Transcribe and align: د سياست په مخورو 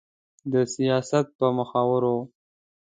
د 0.51 0.53
سياست 0.73 1.25
په 1.37 1.47
مخورو 1.57 2.15